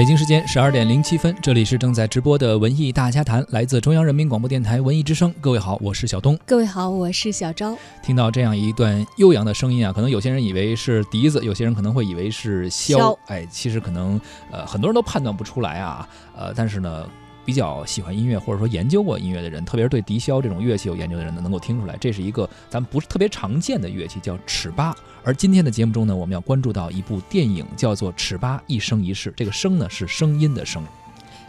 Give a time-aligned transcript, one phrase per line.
[0.00, 5.30] 北京时间十二点零七分，这里是正在直播的文艺大家谈，来自中央人民广播电台文艺之声。
[5.42, 6.38] 各位好，我是小东。
[6.46, 7.76] 各位好，我是小昭。
[8.02, 12.96] 听到这样一段悠扬的声音啊，可能有些人以为是笛子，有些人可能会以为是箫。
[12.96, 14.18] 箫哎，其实可能
[14.50, 16.08] 呃很多人都判断不出来啊。
[16.34, 17.06] 呃，但是呢，
[17.44, 24.94] 比较喜欢音乐或者说研究过音乐的人，特别是对笛箫这种乐器有研究的人呢，能够听出来，这是一个咱们不是特别常见的乐器，叫尺八。
[25.22, 29.30] 而今天的节目中呢，我们要关注到一部电影，叫做《尺八一生一世》。
[29.36, 30.82] 这个“生”呢是声音的“声”。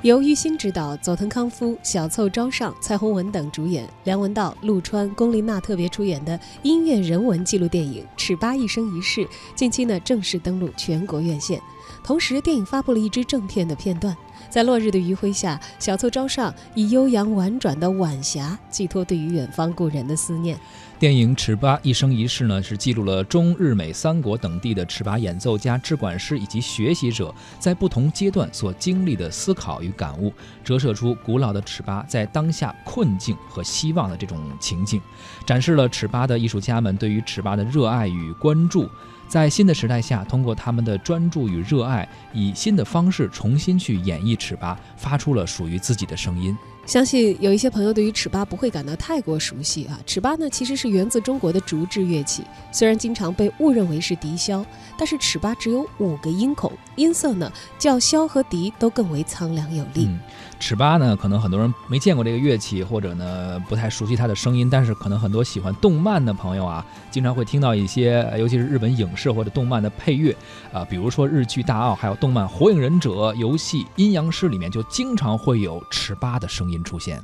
[0.01, 9.21] 由于新执导，佐藤康夫、小凑昭尚、蔡宏文等主演，梁文道、陆川、龚琳娜特别出演的音乐人文纪录电影《尺八一生一世》，
[9.53, 11.61] 近期呢正式登陆全国院线。
[12.03, 14.17] 同时，电影发布了一支正片的片段，
[14.51, 20.59] 在落日的余晖下，小凑昭上以悠扬婉转的晚霞，寄托对于远方故人的思念。
[20.99, 30.33] 电影《尺八一生一世》呢，是记录了中日美三国等地的尺八演奏家、制管师以及学习者在不同阶段所经历的思考与感悟，
[30.65, 35.01] 折射出古老的尺八在当下困境和希望的这种情境，
[35.45, 38.87] 展示了尺八的艺术家们对于尺八的热爱与关注。
[39.31, 46.53] 在新的时代下，通过他们的专注与热爱，以新的方式重新去演绎尺八，发出了属于自己的声音。
[46.85, 49.97] 相信有一些朋友对于尺八不会感到太过熟悉啊。
[50.05, 54.65] 尺八呢，其实是源自中国的竹制乐器，虽然经常被误认为是笛箫，
[54.97, 60.07] 但是尺八只有五个音孔，音色呢较箫和笛都更为苍凉有力。
[60.07, 60.19] 嗯，
[60.61, 70.33] 尺八呢，可能很多人没见过这个乐器，或者呢不太熟悉它的声音，但是可能很多喜欢动漫的朋友啊，经常会听到一些，尤其是日本影视或者动漫的配乐
[70.71, 77.21] 啊，比如说日剧《大奥》，还有动漫《火影忍者》游戏《阴阳师》里面就经常会有尺八的声音出现。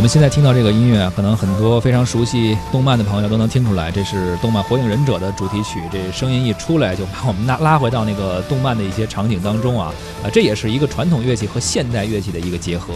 [0.00, 5.78] 我们现在听到这个音乐，可能很多非常熟悉动漫的朋友都能听出来，这是动漫《火影忍者》的主题曲。
[5.92, 9.92] 这声音一出来，就把我们拉拉回到那个动漫的一些场景当中啊
[10.24, 10.32] 啊！
[10.32, 12.94] 这也是一个传统乐器和现代乐器的一个结合。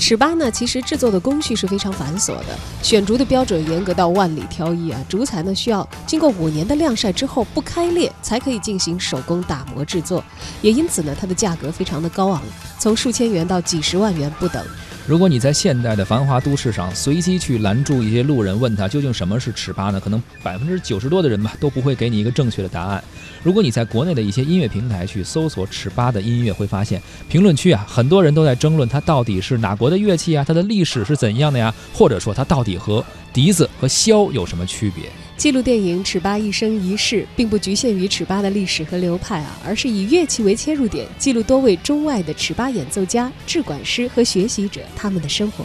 [0.00, 2.46] 尺八呢，其实制作的工序是非常繁琐的，
[2.82, 5.00] 选竹的标准严格到万里挑一啊。
[5.08, 10.24] 竹材呢，需要经过五年的晾晒之后不开裂，才可以进行手工打磨制作。
[10.62, 12.42] 也因此呢，它的价格非常的高昂，
[12.76, 14.66] 从数千元到几十万元不等。
[15.06, 19.98] 如果你在现代的繁华都市上随机去拦住一些路人，问他究竟什么是尺八呢？
[19.98, 23.02] 可能百分之九十多的人吧都不会给你一个正确的答案。
[23.42, 31.74] 如果你在国内的一些音乐平台去搜索尺八的音乐，会发现评论区啊，很多人都在争论它到底是哪国的乐器啊，它的历史是怎样的呀？
[31.92, 35.06] 或者说它到底和笛子和箫有什么区别？
[35.40, 45.64] 记录电影《尺八一生一世》并不局限于尺八的历史和流派啊，而是以乐器为切入点，记录多位中外的尺八演奏家、制管师和学习者他们的生活。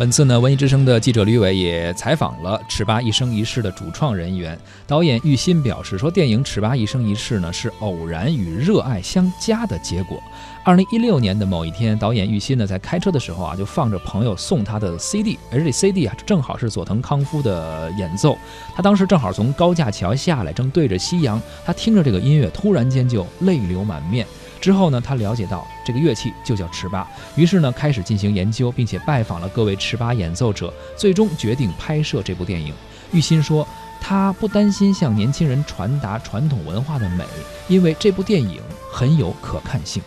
[0.00, 10.18] 本次呢，文艺之声的记者吕伟也采访了《尺八一生一世》的主创人员导演玉新，表示说，电影《尺八一生一世》呢是偶然与热爱相加的结果。
[10.64, 18.38] 二零一六年的某一天，导演玉新呢在开车的时候啊，就放着朋友送他的 CD，而这 CD 啊正好是佐藤康夫的演奏。
[18.74, 24.26] 他当时正好从高架桥下来，正对着夕阳，他听着这个音乐，突然间就泪流满面。
[24.60, 32.74] 之后呢，他了解到这个乐器就叫尺八，于是呢开始进行研究，并且拜访了各位尺八演奏者，最终决定拍摄这部电影。
[33.10, 33.66] 玉鑫说，
[34.00, 37.24] 他不担心向年轻人传达传统文化的美，
[37.68, 38.60] 因为这部电影
[38.92, 40.02] 很有可看性。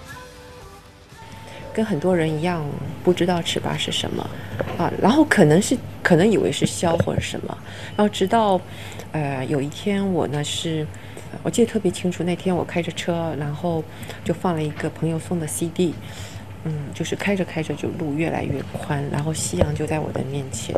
[1.73, 2.63] 跟很多人一样，
[3.03, 4.29] 不知道尺八是什么
[4.77, 7.57] 啊，然后可能是可能以为是箫或者什么，
[7.97, 8.61] 然后直到
[9.11, 10.85] 呃有一天我呢是。
[11.41, 13.83] 我记得特别清楚，那天我开着车，然后
[14.23, 15.93] 就放了一个朋友送的 CD，
[16.63, 20.75] 嗯，就是开着开着就路越来越宽，然后夕阳就在我的面前，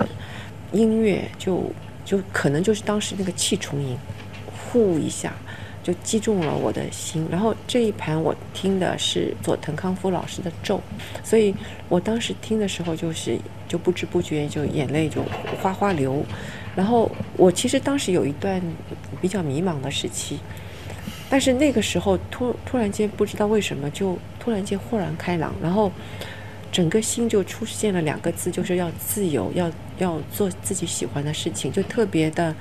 [0.71, 1.71] 音乐就
[2.03, 3.97] 就可能就是当时那个气重音，
[4.71, 5.33] 呼一下
[5.83, 7.27] 就击中了我的心。
[7.29, 10.81] 然后这一盘我听的是佐藤康夫老师的咒，
[11.23, 11.53] 所以
[11.89, 13.37] 我当时听的时候就是
[13.67, 15.21] 就不知不觉就眼泪就
[15.61, 16.25] 哗哗流。
[16.75, 18.61] 然后我其实当时有一段
[19.21, 20.39] 比较迷茫的时期，
[21.29, 25.91] 但是那个时候突突然间不知道为什么就突然间豁然开朗，然后
[26.71, 32.53] 整个心就出现了两个字，就是要自由，要要做自己喜欢的事情，就特别的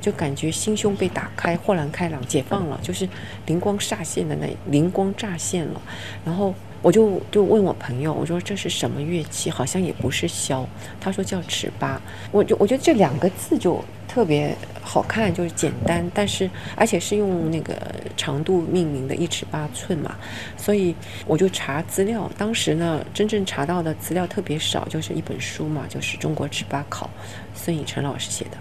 [0.00, 3.08] 就感觉心胸被打开，豁然开朗，解放了，就是
[3.46, 5.80] 灵光乍现的那灵光乍现了，
[6.24, 6.54] 然后。
[6.82, 9.50] 我就就问我朋友，我说这是什么乐器？
[9.50, 10.64] 好像也不是箫。
[10.98, 12.00] 他说叫尺八。
[12.32, 17.76] 我就我觉得这两个字就特别好看，就是简单，但是而且是用那个
[18.16, 20.16] 长度命名的，一尺八寸嘛。
[20.56, 20.94] 所以
[21.26, 27.06] 我就查资料，当时呢真正查到的资料特别少，就是一本书嘛，就是《中国尺八考》，
[27.54, 28.52] 孙以晨老师写的。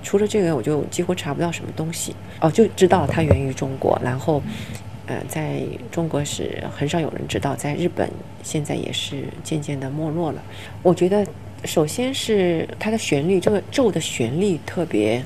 [0.00, 2.14] 除了这个，我就几乎查不到什么东西。
[2.40, 4.40] 哦，就知道它源于中国，然后。
[5.08, 8.08] 呃，在中国是很少有人知道，在日本
[8.42, 10.42] 现在也是渐渐的没落了。
[10.82, 11.26] 我觉得，
[11.64, 15.24] 首先是它的旋律，这个咒的旋律特别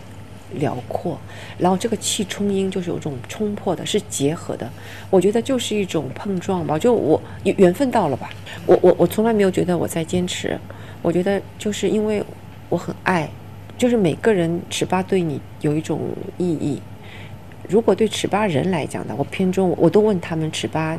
[0.54, 1.18] 辽阔，
[1.58, 4.70] 然后这个气冲音就是有种冲破的，是结合的。
[5.10, 8.30] 我觉得就是一种碰撞吧，就我缘分到了吧。
[8.66, 10.56] 我我我从来没有觉得我在坚持，
[11.02, 12.22] 我觉得就是因为
[12.68, 13.28] 我很爱，
[13.76, 16.00] 就是每个人尺八对你有一种
[16.38, 16.80] 意义。
[17.68, 20.98] 如果对尺八人来讲呢，我片中，我都问他们尺八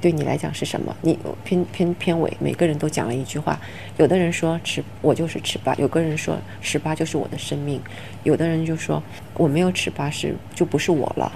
[0.00, 0.94] 对你来讲是什么？
[1.00, 3.58] 你片片片尾，每个人都讲了一句话。
[3.98, 7.78] 有的人说尺，我就是尺八；有个人说尺八就是我的生命；
[8.24, 9.00] 有的人就说
[9.34, 11.30] 我没有尺八是就不是我了，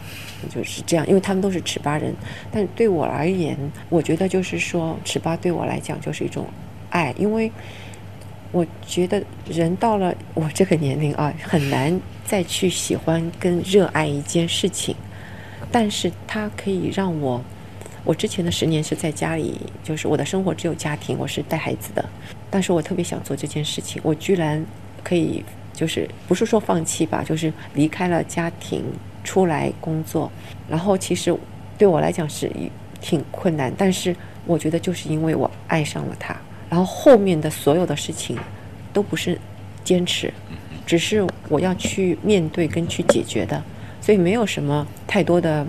[0.51, 1.07] 就是这样。
[1.07, 2.13] 因为他们都是尺八人，
[2.51, 3.57] 但对我而言，
[3.89, 6.45] 我觉得就是说尺八对我来讲就是一种
[6.91, 7.53] 爱，因为
[8.53, 12.01] 我觉得人到了我这个年龄啊，很难。
[12.25, 14.97] 再去喜欢跟热爱一件事情，
[15.71, 17.41] 但是它可以让我，
[18.03, 22.05] 我之前的十年是在家里，就是我的生活只有家庭，我是带孩子的，
[22.51, 24.61] 但是我特别想做这件事情，我居然
[25.05, 28.83] 可以，就是不是说放弃吧，就是离开了家庭
[29.23, 30.29] 出来工作，
[30.69, 31.33] 然后其实
[31.79, 32.51] 对我来讲是
[33.01, 34.17] 挺困难，但是
[34.47, 36.37] 我觉得就是因为我爱上了它，
[36.69, 38.37] 然后后面的所有的事情
[38.93, 39.39] 都不是
[39.85, 40.33] 坚持。
[40.87, 43.61] 只是我要去面对跟去解决的，
[44.01, 45.67] 所以没有什么太多的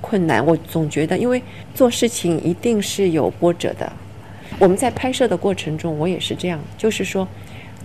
[0.00, 0.44] 困难。
[0.44, 1.40] 我总觉得，因为
[1.72, 3.92] 做事情一定是有波折的。
[4.58, 7.28] 我们在拍摄的过程中，我也是这样，就是说，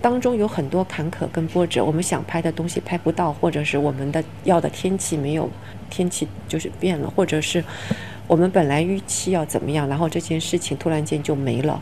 [0.00, 1.84] 当中有很多坎坷跟波折。
[1.84, 5.48] 我们想拍的东西拍不到，或者是我们的要的天气没有，
[5.88, 7.62] 天气就是变了，或者是
[8.26, 11.80] 我们本来预期要怎么样，然后这件事情突然间就没了，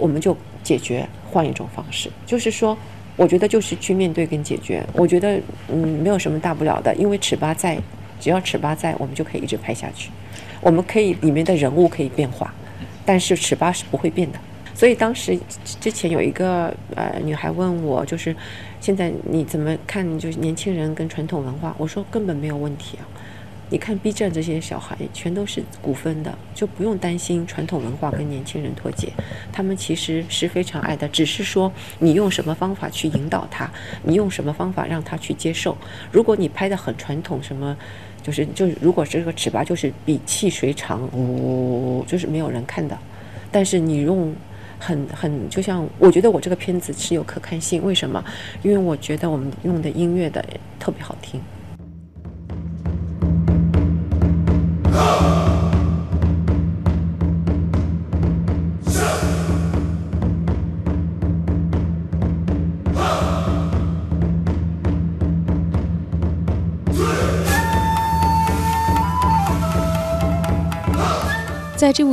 [0.00, 2.76] 我们就解决，换一种方式，就是说。
[3.16, 4.82] 我觉得就是去面对跟解决。
[4.94, 5.38] 我觉得
[5.68, 7.76] 嗯，没有什么大不了的，因为尺八在，
[8.18, 10.10] 只要尺八在，我们就可以一直拍下去。
[10.62, 12.54] 我们可以里面的人物可以变化，
[13.04, 14.38] 但是尺八是不会变的。
[14.74, 15.38] 所以当时
[15.80, 18.34] 之前有一个呃女孩问我，就是
[18.80, 20.18] 现在你怎么看？
[20.18, 23.04] 就是年轻人跟传统文化，我说根本没有问题啊。
[23.72, 29.12] 你看 B 站这些小孩，全都是古风的，就不用担心传统文化跟年轻人脱节。
[29.52, 33.70] 他们其实是非常爱的，只是说你用什么方法去引导他，
[34.02, 35.78] 你用什么方法让他去接受。
[36.10, 37.76] 如果你拍的很传统，什么
[38.24, 42.98] 就是就是，如果这个尺八就是比气水长，呜，就是没有人看的。
[43.52, 44.34] 但是你用
[44.80, 48.24] 很很，就像我觉得我这个片子是有可看性，为什么？
[48.64, 50.44] 因为我觉得我们用的音乐的
[50.80, 51.40] 特别好听。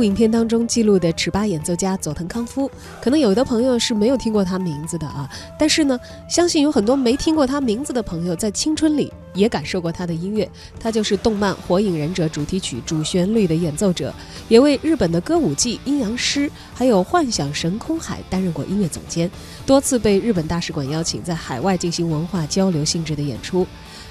[0.08, 10.50] 影片当中记录的尺八演奏家佐藤康夫，可能有的朋友是没有听过他名字的啊，但是呢，相信有很多没听过他名字的朋友在青春里也感受过他的音乐。
[10.80, 14.10] 他就是动漫《火影忍者》主题曲主旋律的演奏者，
[14.48, 19.30] 也为日本的歌舞伎《阴阳师》还有《幻想神空海》担任过音乐总监，
[19.66, 23.66] 多次被日本大使馆邀请在海外进行文化交流性质的演出。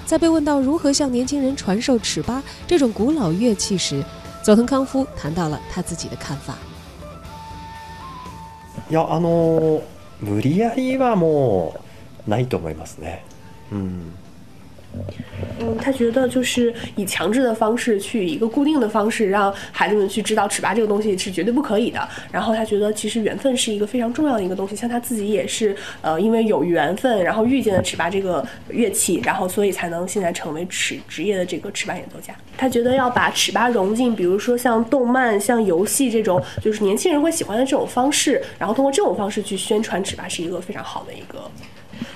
[0.06, 4.02] 在被问到如何向年轻人传授尺八这种古老乐器时，
[4.48, 6.54] 佐藤康夫谈到了他自己的看法。
[8.90, 9.84] いやあの
[10.22, 11.76] 無理やりはも
[12.26, 13.26] うないと思いますね。
[13.74, 14.14] うん。
[15.60, 22.08] 嗯，他觉得就是以强制的方式去一个固定的方式让孩子们去知道尺八这个东西是绝对不可以的。
[22.32, 32.34] 然后他觉得其实缘分是一个非常重要的一个东西，像他自己也是呃因为有缘分，然后遇见了尺八这个乐器，然后所以才能现在成为尺职业的这个尺八演奏家。
[32.58, 41.50] 他觉得要把尺八融进，比如说像动漫、像游戏这种就是年轻人会喜欢的这种方式，然后通过这种方式去宣传尺八是一个非常好的一个。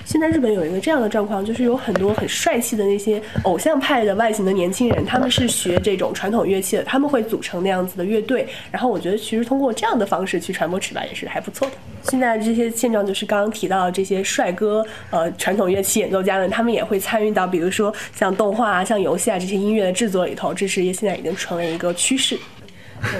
[0.04, 8.46] 现在日本有一个这样的状况，就是有很多很帅气的那些偶像派的外形的年轻人，他们是学这种传统乐器的，他们会组成那样子的乐队。
[8.70, 11.74] 然后我觉得，其实通过这样的方式去传播尺八也是还不错的。
[12.02, 22.38] 现在这些现状就是刚刚提到的这些帅哥，呃，传统乐器演奏家们，他们也会参与到，比如说像动画啊、像游戏啊这些音乐的制作里头，这是现在已经成为一个趋势。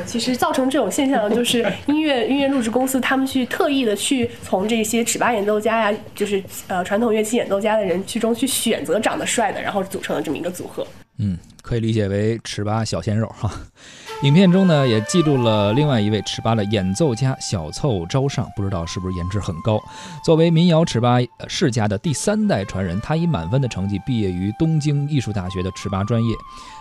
[0.06, 10.86] 其实造成这种现象的就是音乐音乐录制公司，他们去特意的去从这些尺八演奏家呀，就是呃传统乐器演奏家的人去中去选择长得帅的，然后组成了这么一个组合。
[11.18, 13.50] 嗯，可以理解为尺八小鲜肉哈。
[14.22, 19.82] 影片中呢也记录了另外一位尺八的演奏家小凑昭上，不知道是不是颜值很高。
[20.24, 26.34] 作为民谣尺八世家的第三代传人，他以满分的成绩毕业于东京艺术大学的尺八专业。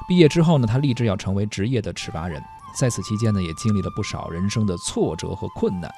[0.08, 2.42] 毕业之后呢，他立志要成为职业的尺八人。
[2.74, 5.92] 在此期间呢，也经历了不少人生的挫折和困难。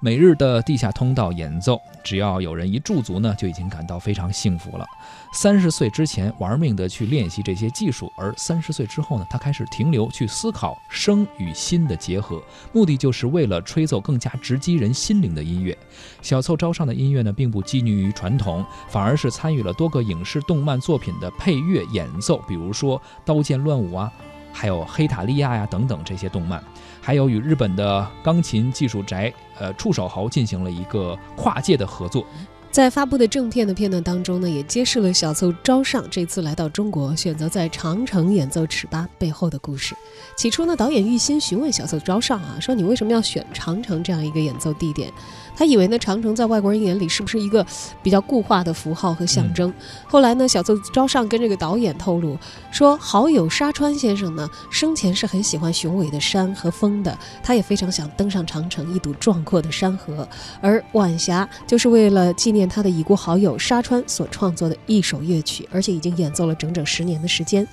[0.00, 4.86] 每日的地下通道演奏，只要有人一驻足呢，就已经感到非常幸福了。
[5.32, 12.42] 三十岁之前玩命的去练习这些技术，而三十岁之后呢，他开始停留去思考声与心的结合，
[12.72, 15.76] 目的就是为了吹奏更加直击人心灵的音乐。
[16.22, 24.12] 小凑招上的音乐呢，并不拘泥于传统，反而是参与了多个影视动漫作品的配乐演奏，比如说《刀剑乱舞》啊。
[24.56, 26.64] 还有黑塔利亚呀等等这些动漫，
[27.02, 32.24] 还有与日本的钢琴技术宅呃触手豪进行了一个跨界的合作。
[32.70, 39.94] 在发布的正片的片段当中呢，也揭示了小凑招上这次来到中国，选择在长城演奏尺八背后的故事。
[40.36, 45.10] 起初呢，导演玉心询问小凑招上啊，说你为什么要选长城这样一个演奏地点？
[45.56, 47.64] 他以为呢，长城在外国人眼里是不是一个
[48.02, 49.72] 比较固化的符号和象征？
[50.06, 52.36] 后来呢，小奏招上跟这个导演透露
[52.70, 60.28] 说，好友沙川先生呢，生前是很喜欢雄伟的山和风的，他也非常想登上长城一睹壮阔的山河。
[60.60, 67.66] 而《晚霞》就是为了纪念他的已故好友沙川所创作的一首乐曲，而且已经演奏了整整十年的时间。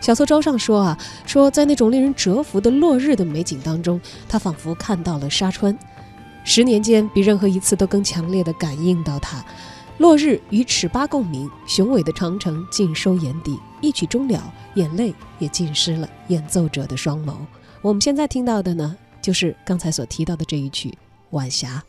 [0.00, 5.76] 小凑招上说啊，说在那种令人折服的落日的美景当中，他仿佛看到了沙川。
[6.42, 9.44] 十年间，比任何一次都更强烈地感应到它。
[9.98, 13.58] 落日与尺八共鸣，雄伟的长城尽收眼底。
[13.82, 14.42] 一曲终了，
[14.74, 17.34] 眼泪也浸湿了演奏者的双眸。
[17.82, 20.88] 我们现在听到的呢，就是刚才所提到的这一曲
[21.30, 21.82] 《晚霞》。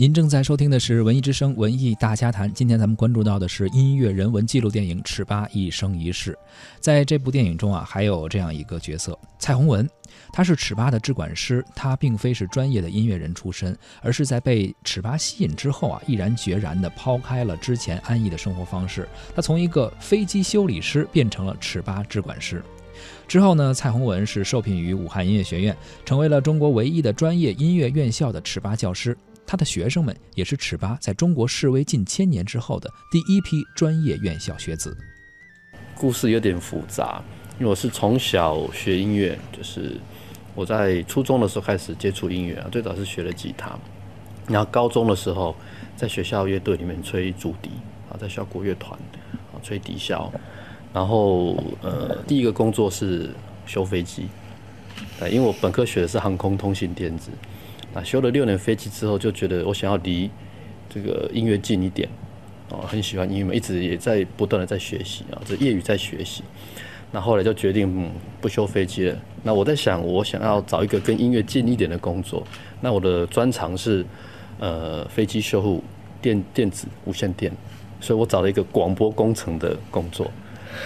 [0.00, 2.48] 您正在收听的是《文艺之声·文艺大家谈》。
[2.52, 6.32] 今天咱们关注到的是音乐人文纪录电影《尺八一生一世》。
[6.78, 9.90] 在这部电影中啊，还有这样一个角色蔡宏文，
[10.32, 11.64] 他是尺八的制管师。
[11.74, 19.08] 他并非是专业的音乐人出身，而是在被尺八吸引之后啊，毅然决然地抛开了之前安逸的生活方式。
[19.34, 22.62] 他从一个飞机修理师变成了尺八制管师。
[23.26, 29.18] 之后呢，蔡宏文是受聘于武汉音乐学院，成为了中国唯一的专业音乐院校的尺八教师。
[29.48, 34.94] 他的学生们也是尺八在中国示威近千年之后的第一批专业院校学子。
[35.94, 37.24] 故事有点复杂，
[37.58, 39.96] 因为我是从小学音乐，就是
[40.54, 43.74] 我在初中的时候开始接触音乐啊，最早是学了吉他，
[44.46, 45.56] 然后高中的时候
[45.96, 47.70] 在学校乐队里面吹竹笛
[48.10, 48.92] 啊，在校国乐团
[49.32, 50.30] 啊吹笛箫，
[50.92, 53.30] 然后呃第一个工作是
[53.64, 54.28] 修飞机，
[55.18, 57.30] 对，因为我本科学的是航空通信电子。
[57.94, 60.30] 啊，修了六年飞机之后，就觉得我想要离
[60.88, 62.08] 这个音乐近一点，
[62.70, 66.42] 哦，很喜欢音乐，一直也在不断的在学习啊，这业余在学习。
[67.10, 69.16] 那后来就决定不修飞机了。
[69.42, 72.46] 那我在想，我想要找一个跟音乐近一点的工作。
[72.82, 74.04] 那我的专长是
[74.58, 75.82] 呃飞机修护、
[76.20, 77.50] 电电子、无线电，
[77.98, 80.30] 所以我找了一个广播工程的工作。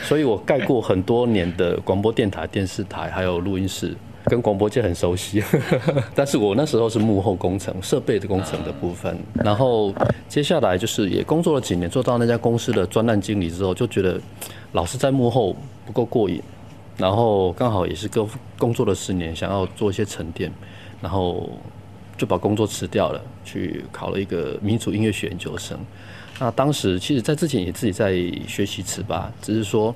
[0.04, 3.96] 所以我盖过很多年的广播电台、电视台，还有录音室。
[4.24, 5.42] 跟广播界很熟悉，
[6.14, 9.18] 但是我那时候是幕后工程、设备的工程的部分。
[9.34, 9.92] 然后
[10.28, 14.20] 接下来就是也工作了几年，做到那家公司的专栏经理之后，就觉得
[14.72, 16.40] 老是在幕后不够过瘾。
[16.98, 20.52] 然后刚好也是工工作了十年，想要做一些沉淀，
[21.00, 21.50] 然后
[22.16, 25.78] 就把工作辞掉了，去考了一个民族音乐学研究生。
[26.38, 28.12] 那当时其实，在之前也自己在
[28.46, 29.94] 学习词吧，只是说，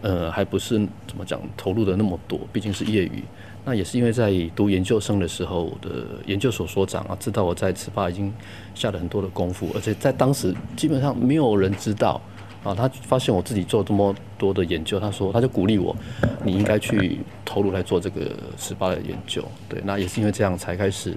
[0.00, 3.22] 呃，还不是怎么讲投入的那么多，毕竟是业余。
[3.68, 8.32] 那也是因为在读研究生的时候，我的研究所所长啊，知道我在尺八已经
[8.74, 12.18] 下了很多的功夫，而且在当时基本上没有人知道
[12.64, 12.74] 啊。
[12.74, 15.94] 他发现我自己做这么多的研究，他说他就鼓励我，
[16.42, 19.44] 你应该去投入来做这个尺八的研究。
[19.68, 21.14] 对，那也是因为这样才开始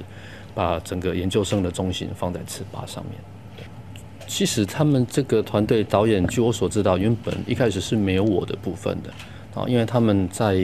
[0.54, 3.14] 把整个研究生的重心放在尺八上面。
[4.28, 9.10] 其实他们这个团队导演，据我所知道，原本一开始是没有我的部分的。
[9.54, 10.56] 啊，因为他们在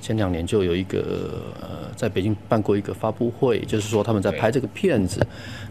[0.00, 5.24] 前两年就有一个呃，在北京办过一个发布会，就是说他们在拍这个片子。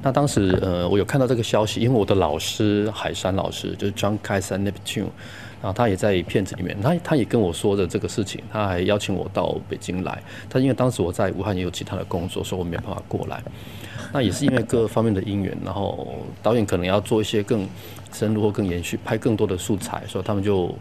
[0.03, 5.07] 那当时呃，我有看到这个消息，因为我的老师海山老师就是 John k a i s a n Neptune，
[5.59, 10.21] 然后他也在片子里面，他他也跟我说的这个事情，他还邀请我到北京来。
[10.47, 13.41] 他因为当时我在武汉也有其他的工作，所以我没有办法过来。
[14.13, 16.07] 那也是因为各方面的因缘，然后
[16.43, 17.67] 导演可能要做一些更
[18.13, 20.71] 深入或更延续，拍更多的素材，所以他们就。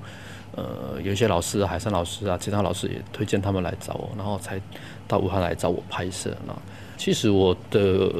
[0.58, 4.60] 呃，有一些老师，海山老师啊，其他老师也推荐他们来找我，然后才
[5.06, 6.36] 到武汉来找我拍摄。
[6.46, 6.52] 那
[6.96, 8.12] 其实我的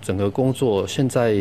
[0.00, 1.34] 整个工作现在，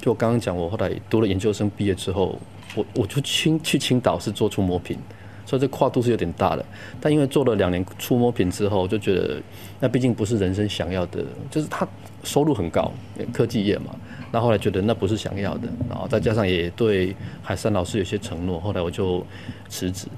[0.00, 2.38] 就刚刚讲，我后来读了研究生毕业之后，
[2.74, 4.96] 我我就青去青岛是做触摸屏，
[5.44, 6.64] 所以这跨度是有点大的。
[6.98, 9.42] 但因为做了两年触摸屏之后，就觉得
[9.78, 11.86] 那毕竟不是人生想要的，就是他
[12.24, 12.90] 收入很高，
[13.30, 13.94] 科技业嘛。
[14.32, 19.22] 那后来觉得那不是想要的，然后再加上也对海山老师有些承诺，后来我就
[19.68, 20.08] 辞职，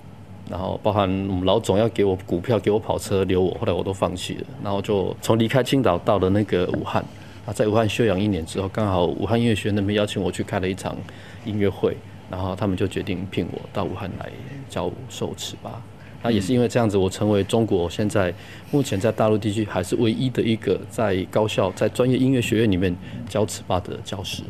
[0.49, 7.05] 然后包含我们老总要给我股票、给我跑车留我，后来我都放弃了，然后就从离开青岛到了那个武汉，
[7.45, 10.97] 啊，在武汉休养一年之后，刚好武汉音乐学院那边邀请我去开了一场
[11.45, 11.97] 音乐会，
[12.31, 14.31] 然后他们就决定聘我到武汉来
[14.71, 15.83] 教授尺八。
[16.25, 18.33] 那也是因为这样子，我成为中国现在
[18.71, 22.97] 目前在大陆地区还是唯一的一个在高校、在专业音乐学院里面
[23.29, 24.43] 教尺八的教师。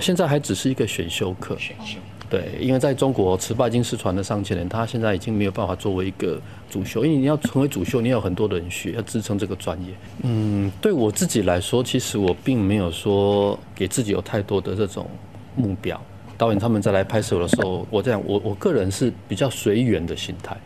[0.00, 1.56] 现在还只是一个选修课。
[1.58, 1.98] 选修。
[2.28, 9.92] 对，因为在中国尺八已经失传了上千年，他现在已经没有办法作为一个主修，因为你要成为主修，你有很多的人学，要支撑这个专业。
[10.22, 15.08] 嗯，对我自己来说，其实我并没有说给自己有太多的这种
[15.56, 16.00] 目标。
[16.36, 20.56] 导演他们在来拍摄的时候，我这样，我我个人是比较随缘的心态。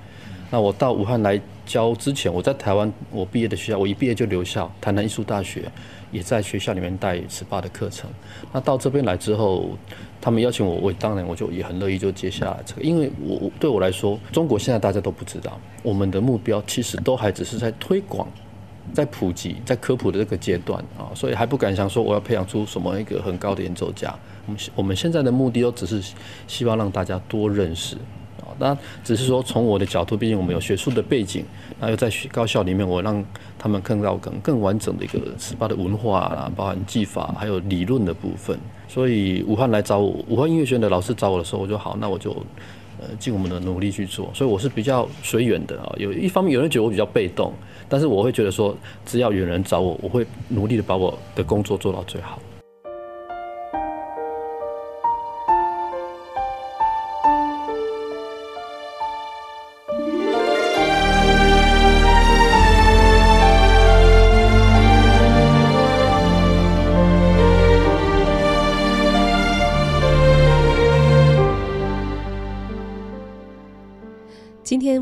[0.51, 5.71] 那我到武汉来教之前，我在台湾我毕业的学校，我一毕业就留校，台南艺术大学
[6.11, 8.11] 也在学校里面带尺八的课程。
[8.53, 9.71] 那到这边来之后，
[10.21, 18.27] 他们邀请我，我当然我就也很乐意就接下来这个，因为我对我来说，中国现在大家都不知道，我们的目标其实都还只是在推广、
[18.93, 24.13] 在普及、在科普的这个阶段啊，所以还不敢想说我要培养出什么一个很高的演奏家。
[24.47, 26.03] 我们我们现在的目的都只是
[26.49, 27.97] 希望让大家多认识。
[28.59, 31.45] 那只是说，从我的角度，毕竟我们有学术的背景，
[31.79, 33.25] 然后又在高校里面，我让
[33.59, 38.59] 他们看到更更完整的一个尺八的文化啦，包含技法还有理论的部分。
[38.89, 42.31] 所以武汉来找我，武汉音乐学院的老师找我的时候，我就好，那我就
[43.01, 44.31] 呃尽我们的努力去做。
[44.35, 45.95] 所以我是比较随缘的啊。
[45.97, 47.53] 有一方面有人觉得我比较被动，
[47.89, 52.39] 但是我会觉得说，只要有人找我，我会努力的把我的工作做到最好。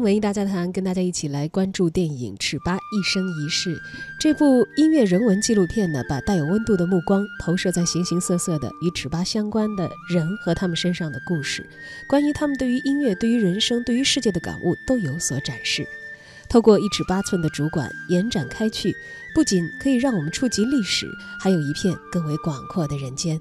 [0.09, 3.77] 文艺大家谈，跟大家一起来关注电影《尺八一生一世》
[4.19, 11.69] 这部音乐人文纪录片呢，把带有温度的目光投射在形形色色的与尺八相关的人和他们身上的故事，
[12.09, 15.87] 关于他们对于音乐、对于人生、对于世界的感悟都有所展示。
[16.49, 18.91] 透过一尺八寸的主管延展开去，
[19.35, 21.07] 不仅可以让我们触及历史，
[21.39, 23.39] 还有一片更为广阔的人间。